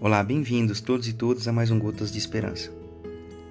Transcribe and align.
Olá, 0.00 0.22
bem-vindos 0.22 0.80
todos 0.80 1.08
e 1.08 1.12
todas 1.12 1.48
a 1.48 1.52
mais 1.52 1.72
um 1.72 1.78
Gotas 1.78 2.12
de 2.12 2.18
Esperança. 2.18 2.70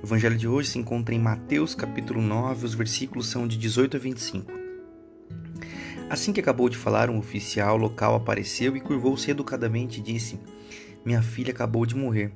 O 0.01 0.05
evangelho 0.05 0.37
de 0.37 0.47
hoje 0.47 0.69
se 0.69 0.79
encontra 0.79 1.13
em 1.13 1.19
Mateus 1.19 1.75
capítulo 1.75 2.21
9, 2.21 2.65
os 2.65 2.73
versículos 2.73 3.27
são 3.27 3.45
de 3.45 3.57
18 3.57 3.97
a 3.97 3.99
25. 3.99 4.53
Assim 6.09 6.31
que 6.31 6.39
acabou 6.39 6.69
de 6.69 6.77
falar, 6.77 7.09
um 7.09 7.17
oficial 7.17 7.75
local 7.75 8.15
apareceu 8.15 8.77
e 8.77 8.79
curvou-se 8.79 9.29
educadamente 9.29 9.99
e 9.99 10.01
disse: 10.01 10.39
Minha 11.05 11.21
filha 11.21 11.51
acabou 11.51 11.85
de 11.85 11.97
morrer, 11.97 12.31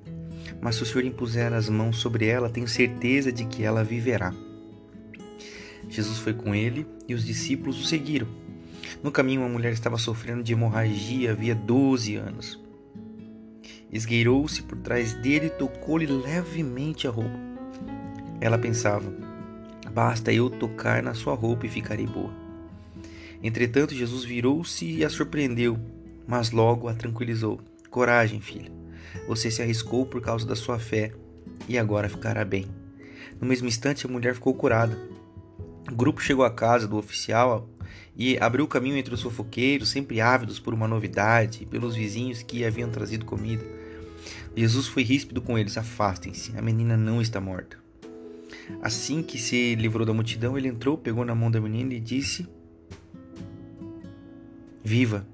mas 0.60 0.76
se 0.76 0.84
o 0.84 0.86
senhor 0.86 1.06
impuser 1.06 1.54
as 1.54 1.70
mãos 1.70 1.96
sobre 1.96 2.26
ela, 2.26 2.50
tenho 2.50 2.68
certeza 2.68 3.32
de 3.32 3.46
que 3.46 3.64
ela 3.64 3.82
viverá. 3.82 4.34
Jesus 5.88 6.20
foi 6.20 6.34
com 6.34 6.54
ele 6.54 6.86
e 7.08 7.14
os 7.14 7.24
discípulos 7.24 7.80
o 7.80 7.86
seguiram. 7.86 8.28
No 9.02 9.10
caminho, 9.10 9.40
uma 9.40 9.50
mulher 9.50 9.72
estava 9.72 9.98
sofrendo 9.98 10.44
de 10.44 10.52
hemorragia 10.52 11.32
havia 11.32 11.56
12 11.56 12.18
anos 12.18 12.71
esgueirou-se 13.92 14.64
por 14.64 14.78
trás 14.78 15.14
dele 15.14 15.48
e 15.48 15.50
tocou-lhe 15.50 16.06
levemente 16.06 17.08
a 17.08 17.12
roupa. 17.12 17.40
Ela 18.40 18.58
pensava: 18.58 19.12
basta 19.94 20.32
eu 20.32 20.50
tocar 20.50 21.04
na 21.04 21.14
sua 21.14 21.36
roupa 21.36 21.66
e 21.66 21.70
ficarei 21.70 22.08
boa. 22.08 22.34
Entretanto, 23.44 23.94
Jesus 23.94 24.24
virou-se 24.24 24.86
e 24.86 25.04
a 25.04 25.10
surpreendeu, 25.10 25.78
mas 26.28 26.52
logo 26.52 26.88
a 26.88 26.94
tranquilizou: 26.94 27.60
Coragem, 27.90 28.40
filha. 28.40 28.72
Você 29.28 29.52
se 29.52 29.62
arriscou 29.62 30.06
por 30.06 30.22
causa 30.22 30.46
da 30.46 30.56
sua 30.56 30.80
fé 30.80 31.12
e 31.68 31.78
agora 31.78 32.08
ficará 32.08 32.46
bem. 32.46 32.68
No 33.40 33.48
mesmo 33.48 33.68
instante, 33.68 34.06
a 34.06 34.10
mulher 34.10 34.36
ficou 34.36 34.54
curada. 34.54 34.98
O 35.92 35.96
grupo 35.96 36.22
chegou 36.22 36.46
à 36.46 36.52
casa 36.52 36.88
do 36.88 36.98
oficial 36.98 37.68
e 38.16 38.38
abriu 38.38 38.68
caminho 38.68 38.96
entre 38.96 39.14
os 39.14 39.22
fofoqueiros, 39.22 39.90
sempre 39.90 40.22
ávidos 40.22 40.60
por 40.60 40.74
uma 40.74 40.88
novidade, 40.88 41.64
e 41.64 41.66
pelos 41.66 41.96
vizinhos 41.96 42.44
que 42.44 42.64
haviam 42.64 42.90
trazido 42.90 43.26
comida. 43.26 43.81
Jesus 44.56 44.88
foi 44.88 45.04
ríspido 45.04 45.42
com 45.42 45.58
eles: 45.58 45.78
Afastem-se, 45.78 46.58
a 46.58 46.62
menina 46.62 46.98
não 46.98 47.22
está 47.22 47.40
morta. 47.40 47.78
Assim 48.82 49.22
que 49.22 49.38
se 49.38 49.76
livrou 49.76 50.06
da 50.06 50.14
multidão, 50.14 50.58
ele 50.58 50.68
entrou, 50.68 50.98
pegou 50.98 51.26
na 51.26 51.36
mão 51.36 51.50
da 51.50 51.60
menina 51.60 51.94
e 51.94 52.00
disse: 52.00 52.48
Viva! 54.84 55.28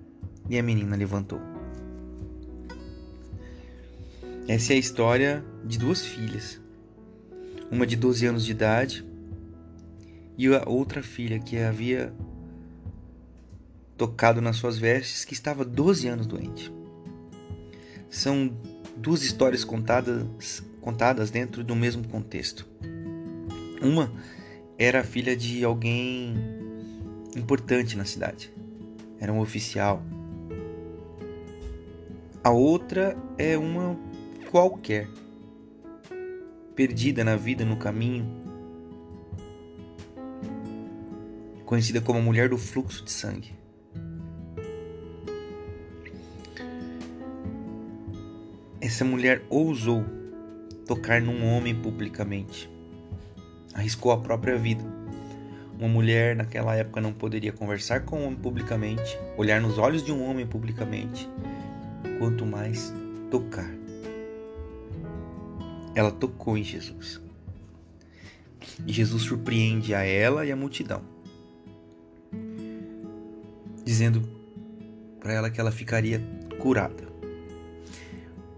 E 0.50 0.58
a 0.58 0.64
menina 0.64 0.96
levantou. 0.96 1.42
Essa 4.48 4.72
é 4.72 4.76
a 4.78 4.80
história 4.80 5.44
de 5.66 5.78
duas 5.78 6.06
filhas. 6.06 6.62
Uma 7.70 7.86
de 7.86 7.98
12 7.98 8.26
anos 8.26 8.46
de 8.46 8.52
idade 8.52 9.06
e 10.38 10.48
a 10.48 10.64
outra 10.66 11.04
filha 11.04 11.38
que 11.38 11.58
havia 11.58 12.14
tocado 13.98 14.40
nas 14.40 14.56
suas 14.56 14.78
vestes, 14.78 15.26
que 15.26 15.34
estava 15.34 15.66
12 15.66 16.08
anos 16.08 16.28
doente. 16.28 16.72
São 18.10 18.56
duas 18.98 19.24
histórias 19.24 19.64
contadas, 19.64 20.64
contadas 20.82 21.30
dentro 21.30 21.64
do 21.64 21.76
mesmo 21.76 22.08
contexto. 22.08 22.68
Uma 23.82 24.12
era 24.78 25.02
a 25.02 25.04
filha 25.04 25.36
de 25.36 25.64
alguém 25.64 26.36
importante 27.36 27.96
na 27.96 28.06
cidade, 28.06 28.52
era 29.20 29.32
um 29.32 29.40
oficial. 29.40 30.02
A 32.44 32.50
outra 32.50 33.18
é 33.38 33.58
uma 33.58 33.98
qualquer, 34.50 35.08
perdida 36.76 37.24
na 37.24 37.36
vida, 37.36 37.66
no 37.66 37.78
caminho, 37.78 38.26
conhecida 41.66 42.00
como 42.00 42.20
a 42.20 42.22
mulher 42.22 42.50
do 42.50 42.58
fluxo 42.58 43.04
de 43.04 43.12
sangue. 43.12 43.54
Essa 48.80 49.04
mulher 49.04 49.44
ousou 49.50 50.06
tocar 50.86 51.20
num 51.20 51.46
homem 51.46 51.74
publicamente. 51.74 52.70
Arriscou 53.74 54.12
a 54.12 54.18
própria 54.18 54.56
vida. 54.56 54.84
Uma 55.80 55.88
mulher 55.88 56.36
naquela 56.36 56.76
época 56.76 57.02
não 57.02 57.12
poderia 57.12 57.52
conversar 57.52 58.02
com 58.02 58.20
um 58.20 58.26
homem 58.26 58.40
publicamente, 58.40 59.18
olhar 59.36 59.60
nos 59.62 59.78
olhos 59.78 60.04
de 60.04 60.12
um 60.12 60.24
homem 60.28 60.46
publicamente, 60.46 61.28
quanto 62.20 62.46
mais 62.46 62.94
tocar. 63.30 63.70
Ela 65.94 66.12
tocou 66.12 66.58
em 66.58 66.64
Jesus. 66.64 67.20
E 68.86 68.94
Jesus 68.94 69.24
surpreende 69.24 69.94
a 69.96 70.04
ela 70.04 70.46
e 70.46 70.52
a 70.52 70.56
multidão, 70.56 71.02
dizendo 73.84 74.28
para 75.20 75.34
ela 75.34 75.50
que 75.50 75.60
ela 75.60 75.72
ficaria 75.72 76.22
curada. 76.60 77.17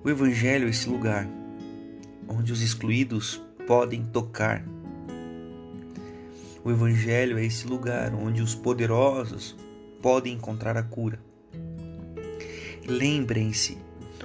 O 0.02 0.10
Evangelho 0.10 0.68
é 0.68 0.70
esse 0.70 0.88
lugar 0.88 1.28
onde 2.26 2.54
os 2.54 2.62
excluídos 2.62 3.42
podem 3.68 4.06
tocar. 4.06 4.64
O 6.64 6.72
Evangelho 6.72 7.38
é 7.38 7.44
esse 7.44 7.68
lugar 7.68 8.14
onde 8.14 8.42
os 8.42 8.56
poderosos 8.56 9.58
podem 10.02 10.36
encontrar 10.36 10.78
a 10.78 10.84
cura. 10.84 11.20
Lembrem-se, 12.88 13.78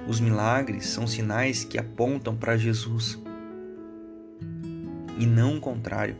os 0.07 0.21
milagres 0.21 0.87
são 0.87 1.05
sinais 1.05 1.65
que 1.65 1.77
apontam 1.77 2.37
para 2.37 2.57
Jesus 2.57 3.19
e 5.19 5.25
não 5.25 5.57
o 5.57 5.61
contrário. 5.61 6.15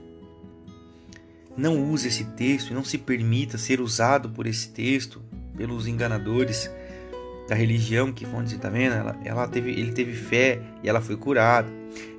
Não 1.56 1.82
use 1.92 2.10
esse 2.10 2.26
texto 2.26 2.72
e 2.72 2.74
não 2.74 2.84
se 2.84 2.98
permita 2.98 3.58
ser 3.58 3.80
usado 3.80 4.30
por 4.30 4.48
esse 4.48 4.70
texto 4.70 5.22
pelos 5.56 5.88
enganadores 5.88 6.70
da 7.48 7.56
religião 7.56 8.12
que 8.12 8.26
vão 8.26 8.44
dizer, 8.44 8.58
tá 8.58 8.70
vendo? 8.70 8.94
Ela, 8.94 9.20
ela 9.24 9.48
teve, 9.48 9.72
ele 9.72 9.92
teve 9.92 10.14
fé 10.14 10.60
e 10.84 10.90
ela 10.90 11.02
foi 11.02 11.16
curada. 11.16 11.70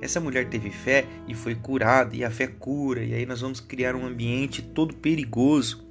Essa 0.01 0.19
mulher 0.19 0.47
teve 0.49 0.69
fé 0.69 1.05
e 1.27 1.33
foi 1.33 1.53
curada, 1.55 2.15
e 2.15 2.23
a 2.23 2.31
fé 2.31 2.47
cura, 2.47 3.03
e 3.03 3.13
aí 3.13 3.25
nós 3.25 3.41
vamos 3.41 3.59
criar 3.59 3.95
um 3.95 4.05
ambiente 4.05 4.61
todo 4.61 4.95
perigoso, 4.95 5.85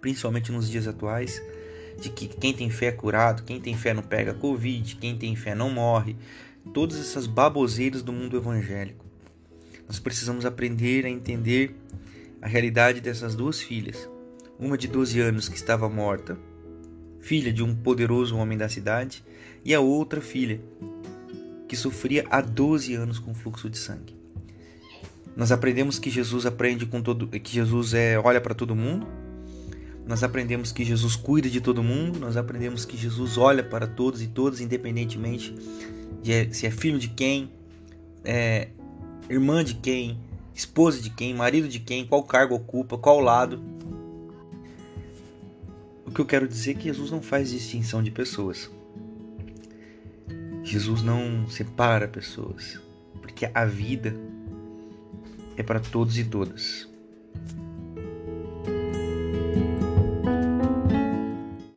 principalmente 0.00 0.50
nos 0.50 0.70
dias 0.70 0.86
atuais, 0.86 1.42
de 2.00 2.08
que 2.08 2.28
quem 2.28 2.54
tem 2.54 2.70
fé 2.70 2.86
é 2.86 2.92
curado, 2.92 3.42
quem 3.42 3.60
tem 3.60 3.76
fé 3.76 3.92
não 3.92 4.02
pega 4.02 4.34
Covid, 4.34 4.96
quem 4.96 5.16
tem 5.16 5.36
fé 5.36 5.54
não 5.54 5.70
morre, 5.70 6.16
todas 6.72 6.98
essas 6.98 7.26
baboseiras 7.26 8.02
do 8.02 8.12
mundo 8.12 8.36
evangélico. 8.36 9.04
Nós 9.86 9.98
precisamos 9.98 10.46
aprender 10.46 11.04
a 11.04 11.10
entender 11.10 11.74
a 12.40 12.48
realidade 12.48 13.00
dessas 13.00 13.34
duas 13.34 13.60
filhas. 13.60 14.08
Uma 14.58 14.78
de 14.78 14.88
12 14.88 15.20
anos 15.20 15.48
que 15.48 15.56
estava 15.56 15.88
morta, 15.88 16.38
filha 17.24 17.50
de 17.50 17.62
um 17.62 17.74
poderoso 17.74 18.36
homem 18.36 18.58
da 18.58 18.68
cidade, 18.68 19.24
e 19.64 19.72
a 19.72 19.80
outra 19.80 20.20
filha, 20.20 20.60
que 21.66 21.74
sofria 21.74 22.26
há 22.30 22.42
12 22.42 22.94
anos 22.94 23.18
com 23.18 23.34
fluxo 23.34 23.70
de 23.70 23.78
sangue. 23.78 24.14
Nós 25.34 25.50
aprendemos 25.50 25.98
que 25.98 26.10
Jesus 26.10 26.44
aprende 26.44 26.84
com 26.84 27.00
todo, 27.00 27.26
que 27.26 27.52
Jesus 27.52 27.94
é 27.94 28.18
olha 28.18 28.42
para 28.42 28.54
todo 28.54 28.76
mundo. 28.76 29.06
Nós 30.06 30.22
aprendemos 30.22 30.70
que 30.70 30.84
Jesus 30.84 31.16
cuida 31.16 31.48
de 31.48 31.62
todo 31.62 31.82
mundo. 31.82 32.20
Nós 32.20 32.36
aprendemos 32.36 32.84
que 32.84 32.96
Jesus 32.96 33.38
olha 33.38 33.64
para 33.64 33.86
todos 33.86 34.20
e 34.20 34.26
todas, 34.26 34.60
independentemente 34.60 35.54
de 36.22 36.32
é, 36.32 36.52
se 36.52 36.66
é 36.66 36.70
filho 36.70 36.98
de 36.98 37.08
quem, 37.08 37.50
é, 38.22 38.68
irmã 39.30 39.64
de 39.64 39.74
quem, 39.74 40.20
esposa 40.54 41.00
de 41.00 41.08
quem, 41.08 41.34
marido 41.34 41.68
de 41.68 41.80
quem, 41.80 42.06
qual 42.06 42.22
cargo 42.22 42.54
ocupa, 42.54 42.98
qual 42.98 43.18
lado 43.18 43.60
que 46.14 46.20
eu 46.20 46.24
quero 46.24 46.46
dizer 46.46 46.70
é 46.70 46.74
que 46.74 46.84
Jesus 46.84 47.10
não 47.10 47.20
faz 47.20 47.50
distinção 47.50 48.00
de 48.00 48.10
pessoas. 48.10 48.70
Jesus 50.62 51.02
não 51.02 51.48
separa 51.48 52.06
pessoas, 52.06 52.80
porque 53.20 53.50
a 53.52 53.64
vida 53.64 54.16
é 55.56 55.62
para 55.62 55.80
todos 55.80 56.16
e 56.16 56.24
todas. 56.24 56.88